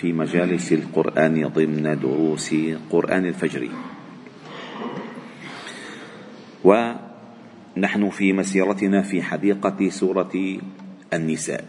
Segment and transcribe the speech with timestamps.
[0.00, 2.54] في مجالس القرآن ضمن دروس
[2.90, 3.68] قرآن الفجر.
[6.64, 10.58] ونحن في مسيرتنا في حديقة سورة
[11.12, 11.64] النساء.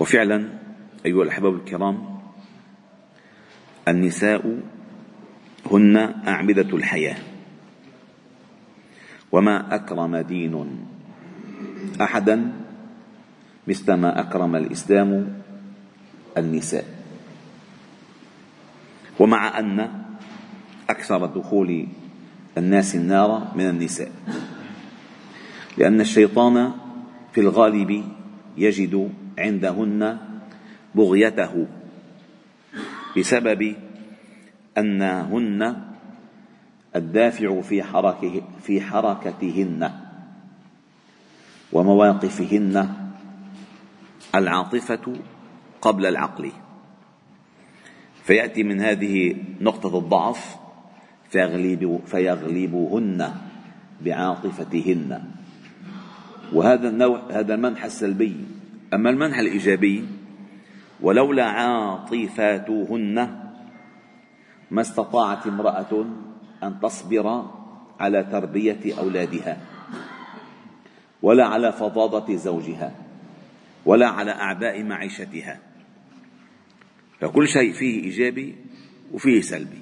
[0.00, 0.48] وفعلا
[1.06, 2.20] أيها الأحباب الكرام
[3.88, 4.42] النساء
[5.70, 5.96] هن
[6.28, 7.16] أعمدة الحياة.
[9.32, 10.86] وما أكرم دين
[12.00, 12.52] احدا
[13.70, 15.42] مثل ما أكرم الإسلام
[16.38, 16.84] النساء.
[19.18, 19.90] ومع أن
[20.90, 21.86] أكثر دخول
[22.58, 24.10] الناس النار من النساء.
[25.78, 26.72] لأن الشيطان
[27.32, 28.04] في الغالب
[28.56, 30.18] يجد عندهن
[30.94, 31.66] بغيته
[33.18, 33.74] بسبب
[34.78, 35.76] أنهن
[36.96, 39.90] الدافع في حركه في حركتهن
[41.72, 42.99] ومواقفهن.
[44.34, 45.16] العاطفة
[45.80, 46.52] قبل العقل.
[48.22, 50.56] فيأتي من هذه نقطة الضعف
[51.30, 53.34] فيغلب فيغلبهن
[54.00, 55.24] بعاطفتهن.
[56.52, 58.36] وهذا النوع هذا المنح السلبي.
[58.94, 60.04] أما المنح الإيجابي
[61.00, 63.14] ولولا عاطفاتهن
[64.70, 66.04] ما استطاعت امرأة
[66.62, 67.46] أن تصبر
[68.00, 69.58] على تربية أولادها
[71.22, 73.09] ولا على فظاظة زوجها.
[73.86, 75.60] ولا على أعباء معيشتها.
[77.20, 78.54] فكل شيء فيه إيجابي
[79.12, 79.80] وفيه سلبي.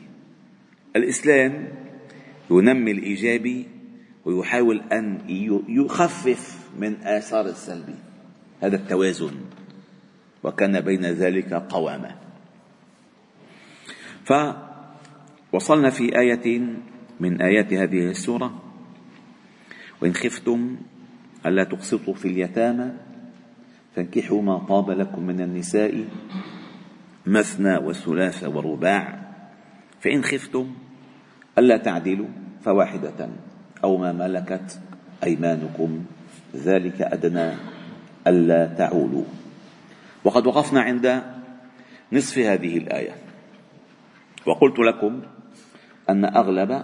[0.97, 1.69] الإسلام
[2.51, 3.67] ينمي الإيجابي
[4.25, 5.21] ويحاول أن
[5.69, 7.95] يخفف من آثار السلبي
[8.63, 9.35] هذا التوازن.
[10.43, 12.17] وكان بين ذلك قوامة
[14.25, 16.61] فوصلنا في آية
[17.21, 18.63] من آيات هذه السورة.
[20.03, 20.77] وإن خفتم
[21.47, 22.93] ألا تقسطوا في اليتامى
[23.99, 26.05] فانكحوا ما طاب لكم من النساء
[27.27, 29.19] مثنى وثلاث ورباع.
[30.01, 30.75] فإن خفتم
[31.59, 32.29] ألا تعدلوا
[32.65, 33.29] فواحدة
[33.85, 34.81] أو ما ملكت
[35.25, 36.05] أيمانكم.
[36.57, 37.53] ذلك أدنى
[38.27, 39.25] ألا تعولوا.
[40.25, 41.23] وقد وقفنا عند
[42.13, 43.15] نصف هذه الآية.
[44.47, 45.21] وقلت لكم
[46.11, 46.83] أن أغلب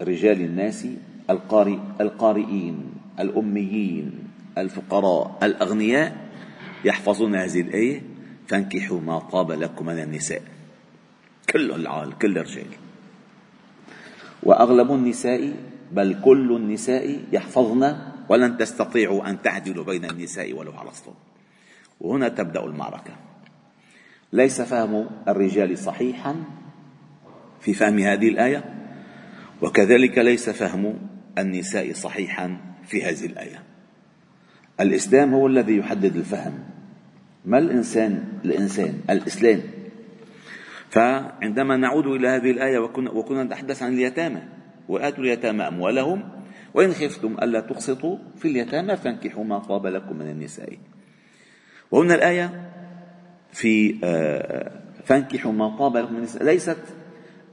[0.00, 0.86] رجال الناس
[1.30, 4.12] القارئ القارئين الأميين
[4.58, 6.27] الفقراء الأغنياء
[6.84, 8.02] يحفظون هذه الآية
[8.48, 10.42] فانكحوا ما طاب لكم من النساء.
[11.50, 12.66] كل العال كل الرجال.
[14.42, 15.54] وأغلب النساء
[15.92, 17.96] بل كل النساء يحفظن
[18.28, 21.12] ولن تستطيعوا أن تعدلوا بين النساء ولو حرصتم
[22.00, 23.16] وهنا تبدأ المعركة.
[24.32, 26.44] ليس فهم الرجال صحيحا
[27.60, 28.64] في فهم هذه الآية؟
[29.62, 30.98] وكذلك ليس فهم
[31.38, 32.56] النساء صحيحا
[32.86, 33.67] في هذه الآية.
[34.80, 36.58] الإسلام هو الذي يحدد الفهم.
[37.44, 39.60] ما الإنسان؟ الإنسان الإسلام.
[40.90, 44.42] فعندما نعود إلى هذه الآية وكنا, وكنا نتحدث عن اليتامى
[44.88, 46.28] وآتوا اليتامى أموالهم
[46.74, 50.78] وإن خفتم ألا تقسطوا في اليتامى فانكحوا ما طاب لكم من النساء.
[51.90, 52.70] وهنا الآية
[53.52, 54.72] في آه،
[55.04, 56.44] فانكحوا ما طاب لكم من النساء.
[56.44, 56.78] ليست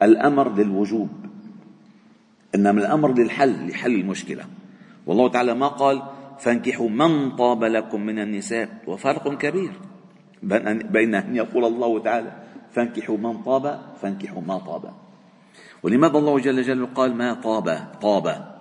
[0.04, 1.10] الأمر للوجوب
[2.56, 4.46] إنما الأمر للحل لحل المشكلة.
[5.06, 6.02] والله تعالى ما قال
[6.40, 9.72] فانكحوا من طاب لكم من النساء وفرق كبير
[10.92, 12.32] بين أن يقول الله تعالى
[12.72, 14.94] فانكحوا من طاب فانكحوا ما طاب.
[15.84, 18.56] ولماذا الله جل جلاله قال ما طاب؟ طاب.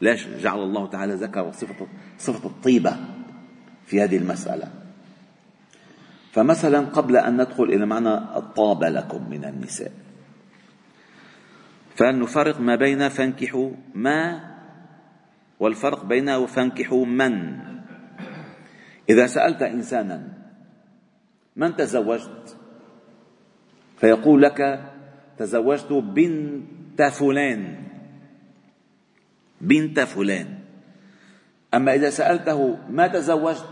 [0.00, 1.86] ليش جعل الله تعالى ذكر صفة
[2.18, 2.96] صفة الطيبة
[3.86, 4.68] في هذه المسألة؟
[6.32, 8.20] فمثلا قبل أن ندخل إلى معنى
[8.56, 9.92] طاب لكم من النساء.
[11.96, 14.49] فنفرق ما بين فانكحوا ما
[15.60, 17.58] والفرق بينه فانكحوا من؟
[19.08, 20.28] إذا سألت إنسانا
[21.56, 22.56] من تزوجت؟
[23.96, 24.90] فيقول لك
[25.38, 27.84] تزوجت بنت فلان.
[29.60, 30.58] بنت فلان.
[31.74, 33.66] أما إذا سألته ما تزوجت؟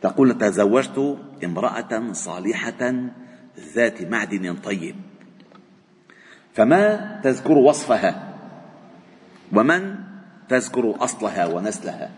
[0.00, 2.94] تقول تزوجت امرأة صالحة
[3.74, 4.96] ذات معدن طيب.
[6.54, 8.34] فما تذكر وصفها؟
[9.52, 10.07] ومن؟
[10.48, 12.10] تذكر أصلها ونسلها.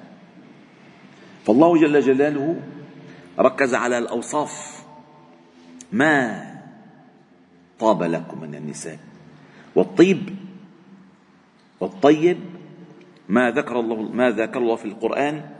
[1.46, 2.60] فالله جل جلاله
[3.38, 4.84] ركز على الأوصاف.
[5.92, 6.46] ما
[7.78, 8.98] طاب لكم من النساء؟
[9.74, 10.36] والطيب
[11.80, 12.38] والطيب
[13.28, 15.50] ما ذكر الله ما ذكر الله في القرآن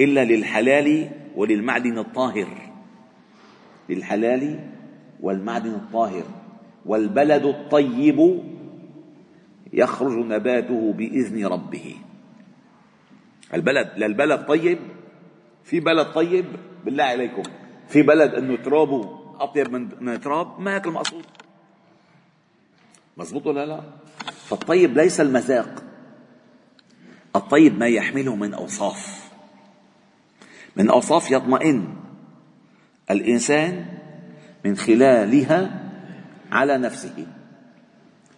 [0.00, 2.48] إلا للحلال وللمعدن الطاهر.
[3.88, 4.60] للحلال
[5.20, 6.24] والمعدن الطاهر.
[6.86, 8.42] والبلد الطيب
[9.74, 11.96] يخرج نباته بإذن ربه.
[13.54, 14.78] البلد للبلد طيب
[15.64, 16.44] في بلد طيب
[16.84, 17.42] بالله عليكم.
[17.88, 21.24] في بلد إنه ترابه أطيب من من تراب ما هيك المقصود
[23.16, 23.80] مزبوط ولا لا؟
[24.46, 25.82] فالطيب ليس المذاق.
[27.36, 29.30] الطيب ما يحمله من أوصاف.
[30.76, 31.94] من أوصاف يطمئن
[33.10, 33.86] الإنسان
[34.64, 35.90] من خلالها
[36.52, 37.26] على نفسه.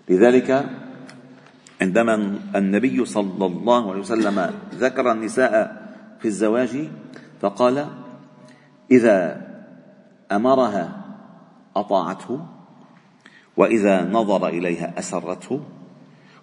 [0.08, 0.66] لذلك
[1.82, 5.52] عندما النبي صلى الله عليه وسلم ذكر النساء
[6.18, 6.88] في الزواج
[7.40, 7.86] فقال
[8.90, 9.46] إذا
[10.32, 11.04] أمرها
[11.76, 12.46] أطاعته
[13.56, 15.60] وإذا نظر إليها أسرته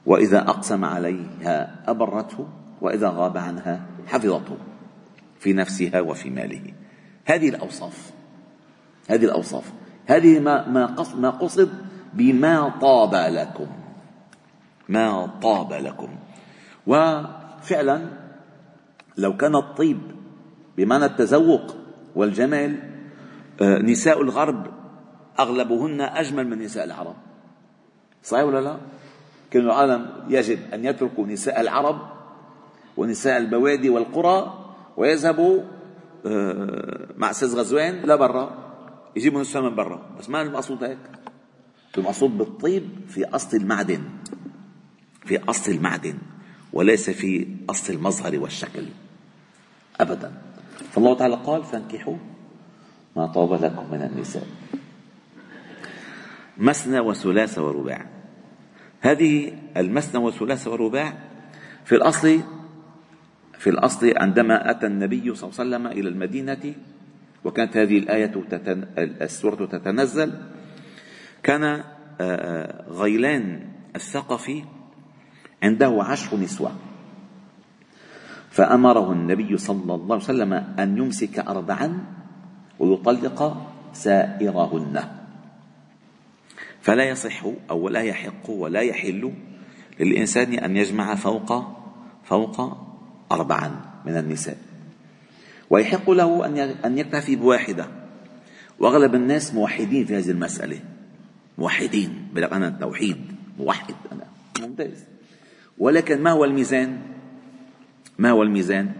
[0.05, 2.47] وإذا أقسم عليها أبرته
[2.81, 4.57] وإذا غاب عنها حفظته
[5.39, 6.73] في نفسها وفي ماله.
[7.25, 8.11] هذه الأوصاف
[9.09, 9.73] هذه الأوصاف
[10.05, 10.67] هذه ما
[11.15, 11.69] ما قصد
[12.13, 13.67] بما طاب لكم.
[14.89, 16.09] ما طاب لكم.
[16.87, 18.09] وفعلا
[19.17, 19.99] لو كان الطيب
[20.77, 21.75] بمعنى التذوق
[22.15, 22.79] والجمال
[23.61, 24.67] آه، نساء الغرب
[25.39, 27.15] أغلبهن أجمل من نساء العرب.
[28.23, 28.77] صحيح ولا لا؟
[29.53, 32.01] كل العالم يجب أن يتركوا نساء العرب
[32.97, 34.53] ونساء البوادي والقرى
[34.97, 35.61] ويذهبوا
[36.25, 38.51] آه، مع سيد غزوان لبرا
[39.15, 40.01] يجيبوا نساء من برا.
[40.19, 40.97] بس ما المقصود هيك؟
[41.97, 44.01] المقصود بالطيب في أصل المعدن.
[45.25, 46.17] في أصل المعدن
[46.73, 48.85] وليس في أصل المظهر والشكل.
[49.99, 50.33] ابدا.
[50.91, 52.17] فالله تعالى قال فانكحوا
[53.15, 54.47] ما طاب لكم من النساء.
[56.57, 58.05] مثنى وثلاث ورباع.
[59.01, 61.13] هذه المثنى والثلاث والرباع
[61.85, 62.41] في الأصل
[63.59, 66.73] في الأصل عندما أتى النبي صلى الله عليه وسلم إلى المدينة
[67.43, 68.87] وكانت هذه الآية تتن...
[68.97, 70.33] السورة تتنزل
[71.43, 71.83] كان
[72.89, 74.63] غيلان الثقفي
[75.63, 76.71] عنده عشر نسوة.
[78.51, 82.03] فأمره النبي صلى الله عليه وسلم أن يمسك أربعا
[82.79, 85.03] ويطلق سائرهن.
[86.81, 89.33] فلا يصح أو لا يحق ولا يحل
[89.99, 91.63] للإنسان أن يجمع فوق
[92.23, 92.77] فوق
[93.31, 94.57] أربعا من النساء.
[95.69, 97.87] ويحق له أن أن يكتفي بواحدة.
[98.79, 100.79] وأغلب الناس موحدين في هذه المسألة.
[101.57, 103.17] موحدين بلغ أنا التوحيد.
[103.59, 104.25] موحد أنا.
[104.67, 105.12] ممتاز.
[105.77, 107.01] ولكن ما هو الميزان؟
[108.17, 108.91] ما هو الميزان؟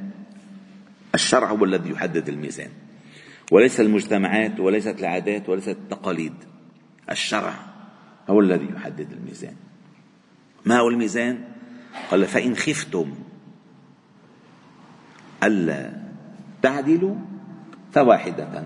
[1.16, 2.70] الشرع هو الذي يحدد الميزان.
[3.52, 6.34] وليس المجتمعات وليست العادات وليست التقاليد.
[7.12, 7.54] الشرع
[8.30, 9.56] هو الذي يحدد الميزان.
[10.66, 11.44] ما هو الميزان؟
[12.12, 13.14] قال فإن خفتم
[15.44, 15.92] ألا
[16.62, 17.16] تعدلوا
[17.92, 18.64] فواحدة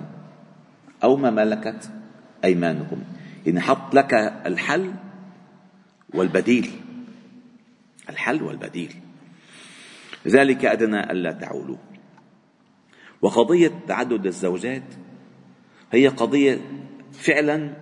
[1.04, 1.92] أو ما ملكت
[2.44, 2.98] أيمانكم.
[3.48, 4.14] إن حط لك
[4.46, 4.94] الحل
[6.14, 6.72] والبديل.
[8.10, 8.96] الحل والبديل.
[10.28, 11.78] ذلك أدنى ألا تعولوا.
[13.22, 14.84] وقضية تعدد الزوجات
[15.92, 16.60] هي قضية
[17.12, 17.74] فعلا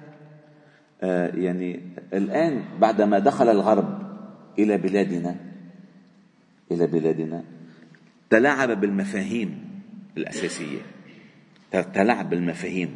[1.02, 1.82] آه، يعني
[2.14, 4.02] الآن بعدما دخل الغرب
[4.60, 5.36] إلى بلادنا
[6.72, 7.44] إلى بلادنا
[8.30, 9.82] تلاعب بالمفاهيم
[10.18, 10.80] الأساسية.
[11.72, 12.96] تلاعب بالمفاهيم.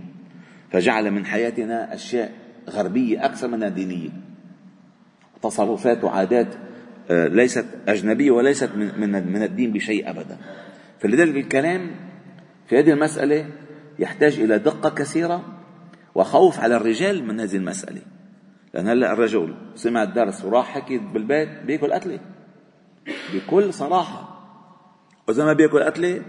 [0.72, 2.32] فجعل من حياتنا أشياء
[2.70, 4.10] غربية أكثر منها دينية.
[5.42, 6.56] تصرفات وعادات
[7.10, 10.38] ليست أجنبية وليست من من الدين بشيء أبدا.
[11.00, 11.92] فلذلك الكلام
[12.68, 13.50] في هذه المسألة
[14.00, 15.44] يحتاج إلى دقة كثيرة
[16.16, 18.02] وخوف على الرجال من هذه المسألة.
[18.74, 22.20] لأن هلا الرجل سمع الدرس وراح حكي بالبيت بيأكل قتلة
[23.34, 24.40] بكل صراحة.
[25.28, 26.22] وإذا ما بيأكل قتلة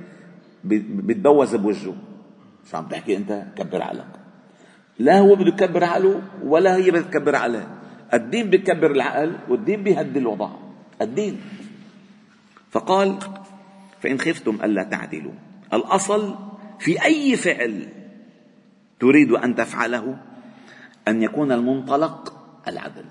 [0.64, 1.94] بيتبوز بوجهه.
[2.70, 4.06] شو عم تحكي أنت؟ كبر عقلك.
[4.98, 7.66] لا هو بده يكبر عقله ولا هي بدها تكبر عقلها
[8.14, 10.50] الدين بيكبر العقل والدين بيهدي الوضع.
[11.00, 11.40] الدين.
[12.70, 13.18] فقال
[14.00, 15.32] فإن خفتم ألا تعدلوا.
[15.72, 16.38] الأصل
[16.78, 17.88] في أي فعل
[19.00, 20.16] تريد أن تفعله
[21.08, 22.36] أن يكون المنطلق
[22.68, 23.04] العدل.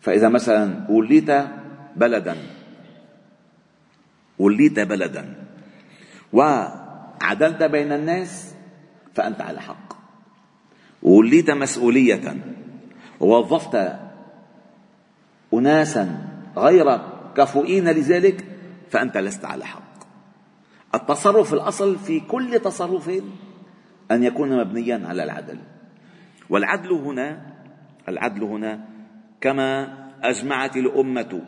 [0.00, 1.30] فإذا مثلا وليت
[1.96, 2.36] بلدا
[4.38, 5.34] وليت بلدا
[6.32, 8.54] وعدلت بين الناس
[9.14, 9.96] فأنت على حق.
[11.02, 12.36] وليت مسؤولية
[13.20, 13.96] ووظفت
[15.54, 16.25] اناسا
[16.56, 16.98] غير
[17.36, 18.44] كفؤين لذلك
[18.90, 19.96] فأنت لست على حق.
[20.94, 23.10] التصرف الأصل في كل تصرف
[24.10, 25.58] أن يكون مبنيا على العدل.
[26.50, 27.40] والعدل هنا
[28.08, 28.80] العدل هنا
[29.40, 31.42] كما أجمعت الأمة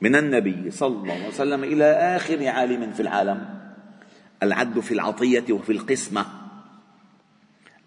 [0.00, 3.62] من النبي صلى الله عليه وسلم إلى آخر عالم في العالم.
[4.42, 6.26] العدل في العطية وفي القسمة.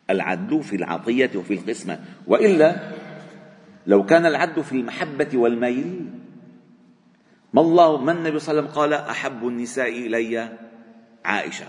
[0.10, 2.00] العدل في العطية وفي القسمة.
[2.28, 2.92] وإلا
[3.88, 6.06] لو كان العدل في المحبة والميل
[7.56, 10.58] ما الله ما النبي صلى الله عليه وسلم قال أحب النساء إلي
[11.26, 11.66] عائشة؟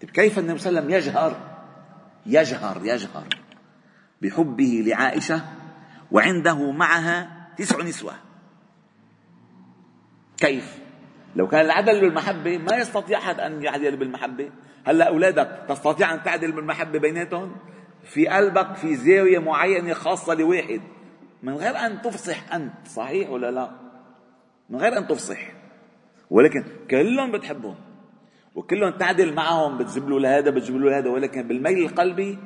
[0.00, 1.36] طيب كيف النبي صلى الله عليه وسلم يجهر؟
[2.26, 3.24] يجهر يجهر
[4.22, 5.42] بحبه لعائشة
[6.10, 8.12] وعنده معها تسع نسوة.
[10.36, 10.78] كيف؟
[11.36, 14.50] لو كان العدل بالمحبة ما يستطيع أحد أن يعدل بالمحبة.
[14.86, 17.56] هلأ أولادك تستطيع أن تعدل بالمحبة بيناتهم؟
[18.04, 20.80] في قلبك في زاوية معينة خاصة لواحد.
[21.42, 23.83] من غير أن تفصح أنت صحيح ولا لا؟
[24.70, 25.52] من غير أن تفصح.
[26.30, 27.76] ولكن كلهم بتحبهم.
[28.54, 32.38] وكلهم تعدل معهم بتجيب له لهذا بتجيب له لهذا ولكن بالميل القلبي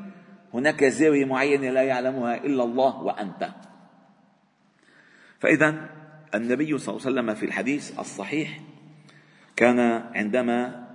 [0.55, 3.49] هناك زاوية معينة لا يعلمها إلا الله وأنت.
[5.39, 5.89] فإذا
[6.35, 8.61] النبي صلى الله عليه وسلم في الحديث الصحيح
[9.57, 9.81] كان
[10.15, 10.89] عندما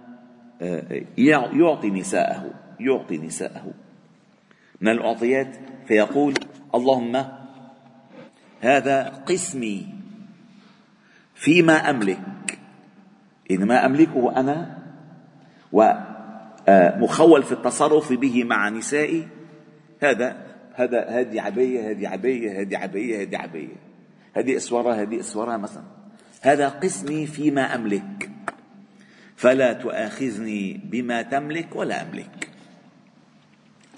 [0.62, 3.74] آه، يعطي نساءه يعطي نساءه
[4.82, 5.56] من الأعطيات
[5.88, 6.34] فيقول
[6.76, 7.26] اللهم
[8.62, 10.03] هذا قسمي.
[11.44, 12.60] فيما أملك.
[13.52, 14.78] إن ما أملكه أنا
[15.72, 19.28] ومخول في التصرف به مع نسائي
[20.02, 20.38] هذا
[20.74, 23.76] هذا هذه عبية هذه عبية هذه عبية هذه عبية.
[24.34, 25.84] هذه إسورة هذه إسورة مثلا.
[26.42, 28.30] هذا قسمي فيما أملك.
[29.36, 32.50] فلا تؤاخذني بما تملك ولا أملك.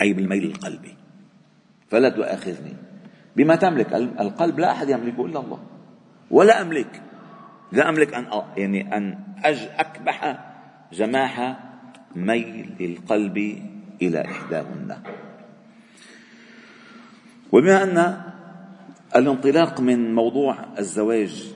[0.01, 0.95] أي بالميل القلبي.
[1.89, 2.73] فلا تؤاخذني
[3.35, 3.93] بما تملك.
[3.93, 5.59] القلب لا أحد يملكه إلا الله.
[6.31, 7.01] ولا أملك.
[7.71, 8.25] لا أملك أن
[8.57, 10.39] يعني أن أج أكبح
[10.93, 11.57] جماح
[12.15, 13.37] ميل القلب
[14.01, 14.97] إلى إحداهن.
[17.51, 18.21] وبما أن
[19.15, 21.53] الانطلاق من موضوع الزواج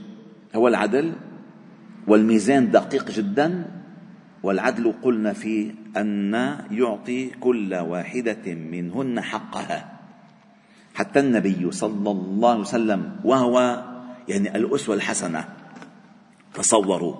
[0.55, 1.13] هو العدل
[2.07, 3.65] والميزان دقيق جدا
[4.43, 6.33] والعدل قلنا فيه أن
[6.71, 9.99] يعطي كل واحدة منهن حقها.
[10.93, 13.83] حتى النبي صلى الله عليه وسلم وهو
[14.27, 15.58] يعني الأسوة الحسنة.
[16.53, 17.15] تصوروا.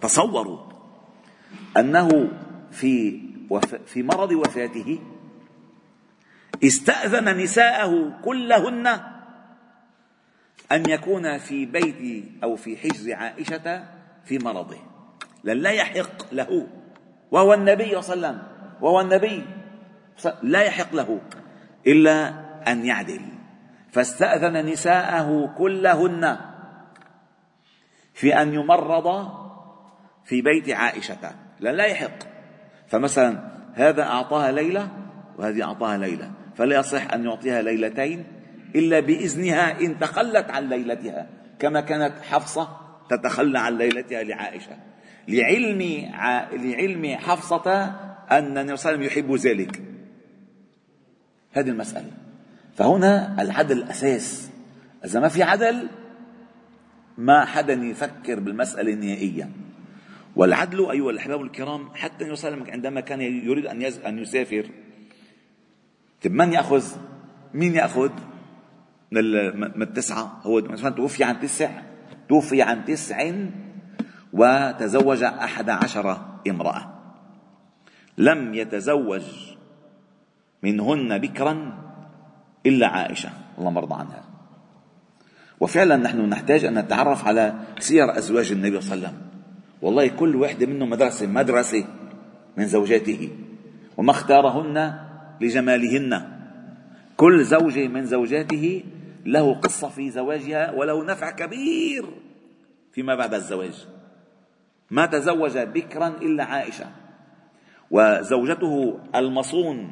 [0.00, 0.58] تصوروا
[1.76, 2.28] أنه
[2.70, 3.20] في
[3.86, 4.98] في مرض وفاته
[6.64, 8.86] استأذن نساءه كلهن
[10.72, 13.84] أن يكون في بيت أو في حجز عائشة
[14.24, 14.78] في مرضه.
[15.44, 16.66] لن لا يحق له.
[17.30, 18.42] وهو النبي صلى الله عليه وسلم.
[18.80, 19.44] وهو النبي
[20.42, 21.20] لا يحق له
[21.86, 22.34] إلا
[22.72, 23.20] أن يعدل.
[23.92, 26.38] فاستأذن نساءه كلهن
[28.14, 29.28] في أن يمرض
[30.24, 31.34] في بيت عائشة.
[31.60, 32.18] لن لا يحق.
[32.88, 34.88] فمثلا هذا أعطاها ليلة
[35.38, 36.30] وهذه أعطاها ليلة.
[36.56, 38.24] فلا يصح أن يعطيها ليلتين
[38.74, 41.26] إلا بإذنها إن تخلت عن ليلتها
[41.58, 42.68] كما كانت حفصة
[43.10, 44.76] تتخلى عن ليلتها لعائشة.
[45.28, 46.10] لعلم
[46.52, 47.84] لعلم حفصة
[48.30, 49.82] أن النبي صلى الله عليه وسلم يحب ذلك.
[51.52, 52.10] هذه المسألة.
[52.76, 54.50] فهنا العدل أساس
[55.04, 55.88] إذا ما في عدل
[57.18, 59.50] ما حدا يفكر بالمسألة نهائيا.
[60.36, 64.66] والعدل أيها الأحباب الكرام حتى وسلم عندما كان يريد أن أن يسافر
[66.22, 66.84] طيب من يأخذ؟
[67.54, 68.10] مين يأخذ؟
[69.12, 70.40] من التسعة.
[70.42, 71.82] هو توفي عن تسع.
[72.28, 73.30] توفي عن تسع
[74.32, 76.18] وتزوج أحد عشر
[76.48, 76.94] امرأة.
[78.18, 79.22] لم يتزوج
[80.62, 81.78] منهن بكرا
[82.66, 84.33] إلا عائشة الله مرضى عنها.
[85.60, 89.30] وفعلا نحن نحتاج أن نتعرف على سير أزواج النبي صلى الله عليه وسلم.
[89.82, 91.84] والله كل واحدة منهم مدرسة مدرسة
[92.56, 93.28] من زوجاته.
[93.96, 94.94] وما اختارهن
[95.40, 96.22] لجمالهن.
[97.16, 98.82] كل زوجة من زوجاته
[99.26, 102.04] له قصة في زواجها وله نفع كبير
[102.92, 103.86] فيما بعد الزواج.
[104.90, 106.86] ما تزوج بكرا إلا عائشة.
[107.90, 109.90] وزوجته المصون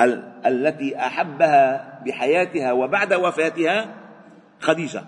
[0.00, 3.94] ال- التي أحبها بحياتها وبعد وفاتها
[4.62, 5.04] خديجة.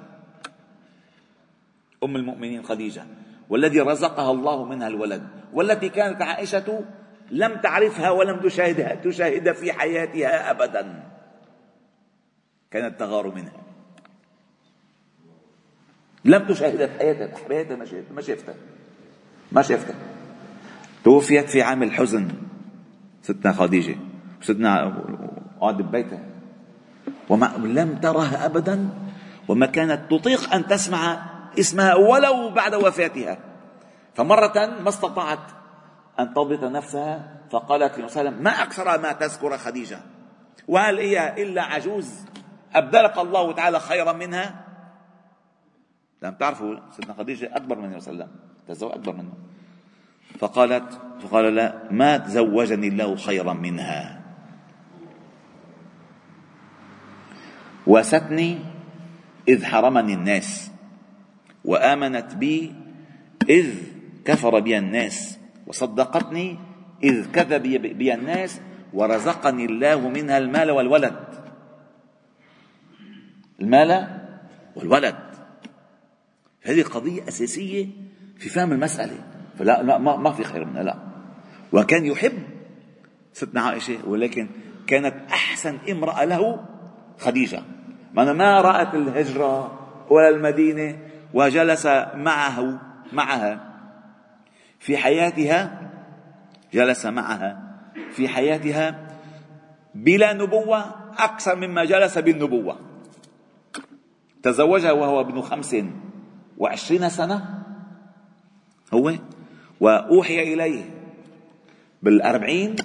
[2.04, 3.04] أم المؤمنين خديجة.
[3.48, 5.28] والذي رزقها الله منها الولد.
[5.52, 6.84] والتي كانت عائشة
[7.30, 11.02] لم تعرفها ولم تشاهدها تشاهد في حياتها أبدا.
[12.70, 13.52] كانت تغار منها.
[16.24, 17.84] لم تشاهدها في حياتها في حياتها ما
[18.20, 18.54] شافتها
[19.52, 19.94] ما شافتها.
[19.94, 20.04] ما
[21.04, 22.28] توفيت في عام الحزن
[23.22, 23.96] ستنا خديجة.
[24.40, 24.94] ستنا
[25.60, 26.20] قعد ببيتها
[27.28, 29.03] وما لم ترها أبدا.
[29.48, 31.26] وما كانت تطيق أن تسمع
[31.58, 33.38] اسمها ولو بعد وفاتها.
[34.14, 35.50] فمرة ما استطاعت
[36.20, 39.98] أن تضبط نفسها فقالت لنبي ما أكثر ما تذكر خديجة؟
[40.68, 42.10] وهل هي إلا عجوز؟
[42.74, 44.64] أبدلك الله تعالى خيرا منها؟
[46.22, 48.28] لم تعرفوا سيدنا خديجة أكبر من وسلم
[48.68, 49.32] تزوج أكبر منه.
[50.38, 54.20] فقالت فقال لا ما تزوجني الله خيرا منها.
[57.86, 58.73] وواستني
[59.48, 60.70] إذ حرمني الناس
[61.64, 62.74] وآمنت بي
[63.48, 63.74] إذ
[64.24, 66.58] كفر بي الناس وصدقتني
[67.02, 67.62] إذ كذب
[67.98, 68.60] بي الناس
[68.92, 71.16] ورزقني الله منها المال والولد.
[73.60, 74.20] المال
[74.76, 75.16] والولد.
[76.62, 77.86] هذه قضية أساسية
[78.38, 79.18] في فهم المسألة.
[79.58, 80.98] فلا لا ما, ما في خير منها لا.
[81.72, 82.38] وكان يحب
[83.32, 84.48] ستنا عائشة ولكن
[84.86, 86.64] كانت أحسن امرأة له
[87.18, 87.62] خديجة.
[88.32, 89.78] ما رأت الهجرة
[90.10, 90.98] ولا المدينة
[91.34, 92.80] وجلس معه
[93.12, 93.74] معها
[94.78, 95.90] في حياتها
[96.72, 97.64] جلس معها
[98.12, 99.08] في حياتها
[99.94, 100.84] بلا نبوة
[101.18, 102.78] أكثر مما جلس بالنبوة.
[104.42, 105.76] تزوجها وهو ابن خمس
[106.58, 107.64] وعشرين سنة
[108.94, 109.12] هو
[109.80, 110.84] وأوحي إليه
[112.02, 112.76] بالأربعين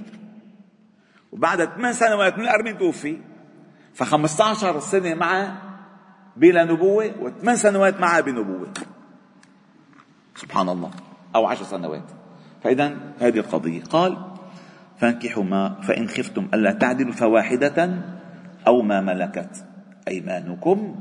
[1.32, 3.18] وبعد ثمان سنوات من الأربعين توفي.
[3.94, 5.62] فخمسة عشر سنة معه
[6.38, 8.74] بلا نبوة وثمان سنوات معه بنبوة.
[10.36, 10.92] سبحان الله.
[11.36, 12.12] أو عشر سنوات.
[12.64, 13.84] فإذا هذه القضية.
[13.84, 14.18] قال
[14.98, 18.02] فانكحوا ما فإن خفتم ألا تعدلوا فواحدة
[18.68, 19.66] أو ما ملكت
[20.08, 20.96] أيمانكم.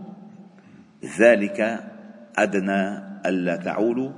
[1.18, 1.84] ذلك
[2.38, 4.10] أدنى ألا تعولوا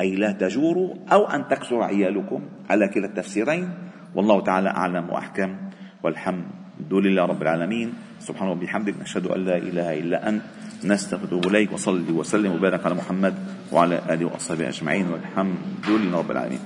[0.00, 3.70] أي لا تجوروا أو أن تكسر عيالكم على كلا التفسيرين.
[4.14, 5.56] والله تعالى أعلم وأحكم.
[6.02, 7.94] والحمد لله رب العالمين.
[8.20, 10.42] سبحانه وبحمدك نشهد أن لا إله إلا أنت
[10.84, 13.34] نستغفر إليك وصلي وسلم وبارك على محمد
[13.72, 15.56] وعلى آله وأصحابه أجمعين والحمد
[15.88, 16.60] لله رب العالمين.